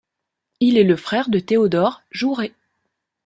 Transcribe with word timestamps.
Il 0.59 0.79
est 0.79 0.83
le 0.83 0.95
frère 0.95 1.29
de 1.29 1.37
Théodore 1.37 2.01
Jouret. 2.09 2.53